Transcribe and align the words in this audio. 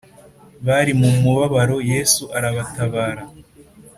Bari 0.65 0.91
mu 0.99 1.09
mubabaro 1.23 1.77
yesu 1.91 2.23
arabatabara 2.37 3.23